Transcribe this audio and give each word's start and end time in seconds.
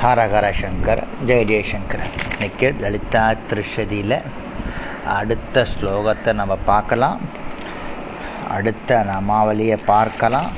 ஹரஹர 0.00 0.46
சங்கர் 0.56 1.00
ஜெய 1.26 1.38
ஜெயசங்கர் 1.44 2.02
இன்னைக்கு 2.26 2.68
லலிதா 2.80 3.22
திருஷதியில் 3.42 4.14
அடுத்த 5.14 5.64
ஸ்லோகத்தை 5.70 6.32
நம்ம 6.32 6.54
பார்க்கலாம் 6.66 7.18
அடுத்த 8.48 8.98
நாமாவளியை 9.08 9.78
பார்க்கலாம் 9.86 10.50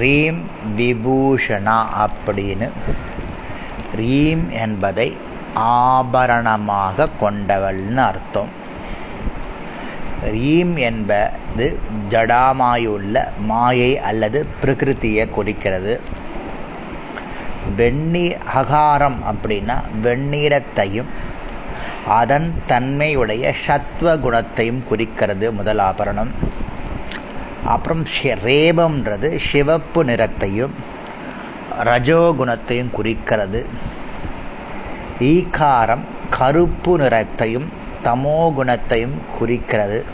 ரீம் 0.00 0.40
விபூஷணா 0.76 1.76
அப்படின்னு 2.00 2.68
ரீம் 3.96 4.44
என்பதை 4.60 5.08
ஆபரணமாக 5.66 7.10
கொண்டவள்னு 7.20 8.02
அர்த்தம் 8.04 8.50
ரீம் 10.30 10.74
என்பது 10.84 11.66
ஜடாமாயுள்ள 12.10 13.16
மாயை 13.46 13.92
அல்லது 14.02 14.40
பிரகிருதியை 14.62 15.26
குறிக்கிறது 15.30 15.94
வெந்நீர் 17.76 18.38
அகாரம் 18.54 19.18
அப்படின்னா 19.32 19.76
வெந்நீரத்தையும் 20.02 21.10
அதன் 22.08 22.62
தன்மையுடைய 22.66 23.54
சத்வ 23.66 24.20
குணத்தையும் 24.20 24.84
குறிக்கிறது 24.88 25.52
முதல் 25.52 25.78
ஆபரணம். 25.78 26.30
அப்புறம் 27.64 28.04
ரேபம்ன்றது 28.24 29.38
சிவப்பு 29.38 30.04
நிறத்தையும் 30.04 30.70
ரஜோகுணத்தையும் 31.84 32.90
குறிக்கிறது. 32.90 33.66
ஈகாரம் 35.20 36.04
கருப்பு 36.30 36.98
நிறத்தையும் 36.98 37.68
தமோ 38.04 38.54
குணத்தையும் 38.54 39.16
குறிக்கிறது. 39.38 40.04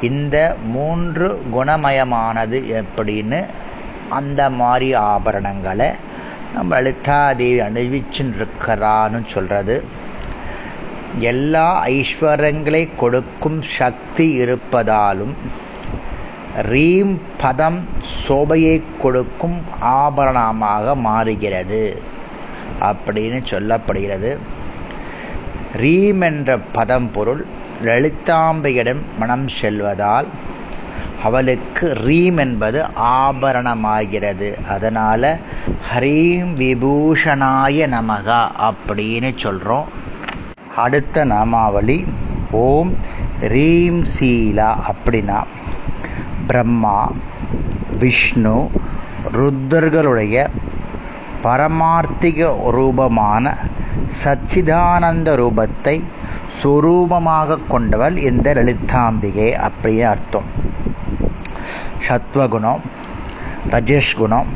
இந்த 0.00 0.56
மூன்று 0.64 1.42
குணமயமானது 1.50 2.82
எப்படின்னு 2.82 3.46
அந்த 4.08 4.50
மாதிரி 4.50 4.94
ஆபரணங்களை 4.94 5.88
நம்ம 6.54 6.80
லலிதாதேவி 6.80 7.58
அணிவிச்சுன்னு 7.66 8.34
இருக்கிறான்னு 8.38 9.20
சொல்கிறது 9.26 9.84
எல்லா 11.20 11.86
ஐஸ்வர்யங்களை 11.86 12.88
கொடுக்கும் 12.96 13.62
சக்தி 13.62 14.26
இருப்பதாலும் 14.40 15.34
ரீம் 16.70 17.16
பதம் 17.36 17.80
சோபையை 18.28 18.82
கொடுக்கும் 19.02 19.58
ஆபரணமாக 19.80 20.94
மாறுகிறது 20.94 22.02
அப்படின்னு 22.80 23.40
சொல்லப்படுகிறது. 23.52 24.36
ரீம் 25.76 26.20
என்ற 26.20 26.58
பதம் 26.72 27.10
பொருள் 27.12 27.46
லலிதாம்பையிடம் 27.84 29.02
மனம் 29.18 29.48
செல்வதால் 29.48 30.26
அவளுக்கு 31.24 31.86
ரீம் 32.06 32.38
என்பது 32.44 32.78
ஆபரணமாகிறது. 33.20 34.48
அதனால 34.74 35.22
ஹரீம் 35.90 36.52
விபூஷணாய 36.62 37.88
நமகா 37.96 38.40
அப்படின்னு 38.68 39.30
சொல்கிறோம் 39.44 39.88
அடுத்த 40.84 41.24
நாமாவளி 41.24 41.98
ஓம் 42.64 42.92
ரீம் 43.54 44.00
சீலா 44.14 44.70
அப்படின்னா 44.92 45.40
பிரம்மா 46.46 46.98
விஷ்ணு 47.98 48.56
ருத்தர்களுடைய 49.36 50.46
பரமார்த்திக 51.44 52.48
ரூபமான 52.76 53.54
சச்சிதானந்த 54.22 55.28
ரூபத்தை 55.42 55.96
சுரூபமாக 56.62 57.58
கொண்டவள் 57.68 58.16
இந்த 58.28 58.46
லலிதாம்பிகை 58.58 59.48
அப்படின்னு 59.68 60.08
அர்த்தம். 60.14 60.48
சத்வகுணம் 62.10 62.84
ரஜேஷ்குணம் 63.70 64.48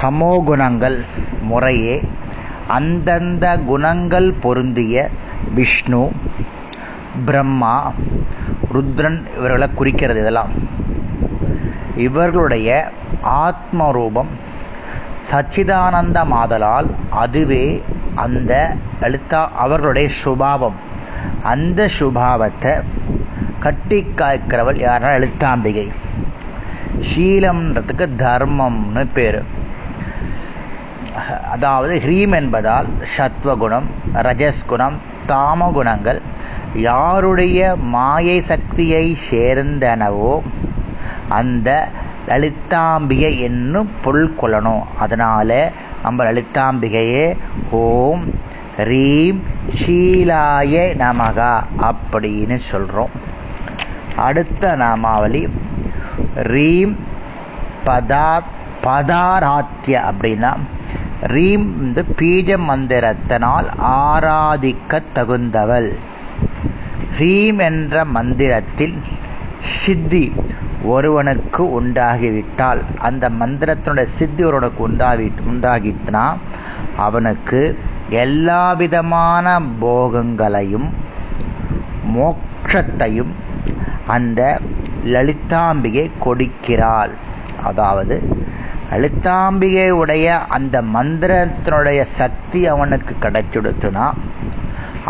தமோ 0.00 0.44
குணங்கள் 0.44 1.04
முறையே 1.42 2.02
அந்தந்த 2.66 3.44
குணங்கள் 3.58 4.32
பொருந்திய 4.32 5.10
விஷ்ணு 5.54 6.10
பிரம்மா 7.26 7.92
ருத்ரன் 8.74 9.18
இவர்களை 9.36 9.68
குறிக்கிறது 9.74 10.20
இதெல்லாம். 10.20 10.52
இவர்களுடைய 11.96 12.90
ஆத்ம 13.22 13.90
ரூபம் 13.90 14.28
சச்சிதானந்த 15.30 16.18
மாதலால் 16.34 16.88
அதுவே 17.10 17.82
அந்த 18.14 18.52
எழுத்தா 19.00 19.48
அவர்களுடைய 19.64 20.08
சுபாவம். 20.08 20.78
அந்த 21.42 21.88
சுபாவத்தை 21.98 22.74
கட்டி 23.58 24.06
காய்க்கிறவள் 24.16 24.82
யாருன்னா 24.84 25.10
எழுத்தாம்பிகை. 25.18 25.88
ஷீலம்ன்றதுக்கு 27.06 28.06
தர்மம்னு 28.22 29.04
பேர். 29.14 29.40
அதாவது 31.54 31.94
ஹ்ரீம் 32.04 32.34
என்பதால் 32.40 32.88
சத்வகுணம் 33.16 33.88
ரஜஸ்குணம் 34.26 34.98
தாமகுணங்கள். 35.28 36.20
யாருடைய 36.88 37.76
மாயை 37.94 38.38
சக்தியை 38.50 39.04
சேர்ந்தனவோ 39.30 40.32
அந்த 41.38 41.68
லலிதாம்பிகை 42.26 43.32
என்னும் 43.48 43.90
பொருள் 44.02 44.34
கொள்ளணும். 44.40 44.84
அதனால 44.98 45.72
நம்ம 46.02 46.24
லலிதாம்பிகையே 46.24 47.26
ஓம் 47.70 48.24
ரீம் 48.90 49.40
ஷீலாய 49.78 50.74
நமகா 51.04 51.54
அப்படின்னு 51.88 52.56
சொல்கிறோம் 52.70 53.14
அடுத்த 54.26 54.70
நாமாவளி 54.76 55.40
ரீம் 56.52 56.94
பதா 57.86 58.28
பதாராத்திய 58.84 59.96
அப்படின்னா 60.08 60.52
ரீம் 61.32 61.66
வந்து 61.78 62.02
பீஜ 62.18 62.58
மந்திரத்தினால் 62.66 63.68
ஆராதிக்க 63.94 65.00
தகுந்தவள் 65.14 65.88
ரீம் 67.18 67.60
என்ற 67.66 68.04
மந்திரத்தில் 68.16 68.96
சித்தி 69.74 70.24
ஒருவனுக்கு 70.86 71.62
உண்டாகிவிட்டால் 71.78 72.80
அந்த 72.98 73.24
மந்திரத்தினுடைய 73.40 74.08
சித்தி 74.18 74.42
ஒருவனுக்கு 74.44 74.82
உண்டாகி 74.84 75.28
உண்டாகிட்டுனா 75.46 76.24
அவனுக்கு 76.98 77.60
எல்லா 78.18 78.62
விதமான 78.74 79.46
போகங்களையும் 79.80 80.88
மோட்சத்தையும் 82.14 83.32
அந்த 84.10 84.40
லலிதாம்பிகை 85.04 86.06
கொடுக்கிறாள். 86.24 87.14
அதாவது 87.68 88.16
லலிதாம்பிகையுடைய 88.90 90.26
அந்த 90.56 90.76
மந்திரத்தினுடைய 90.94 92.00
சக்தி 92.20 92.60
அவனுக்கு 92.66 93.14
கிடைச்சுடுத்துனா 93.24 94.06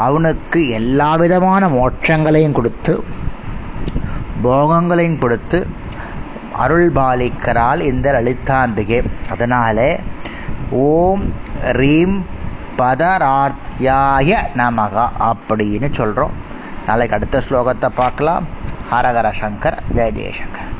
அவனுக்கு 0.06 0.60
எல்லா 0.78 1.10
விதமான 1.22 1.68
மோட்சங்களையும் 1.68 2.56
கொடுத்து 2.58 2.94
போகங்களையும் 4.42 5.20
கொடுத்து 5.24 5.66
அருள் 6.64 6.90
பாலிக்கிறாள் 6.98 7.80
இந்த 7.90 8.06
லலிதாம்பிகை. 8.16 9.00
அதனாலே 9.32 9.90
ஓம் 10.70 11.24
ரீம் 11.80 12.18
பதரார்த்தியாய 12.78 14.36
நமகா 14.60 15.06
அப்படின்னு 15.30 15.88
சொல்கிறோம் 15.98 16.36
நாளைக்கு 16.86 17.16
அடுத்த 17.16 17.42
ஸ்லோகத்தை 17.46 17.88
பார்க்கலாம். 18.02 18.46
ஹரஹர 18.90 19.28
சங்கர் 19.40 19.78
ஜெய 19.96 20.08
ஜெயசங்கர் 20.18 20.68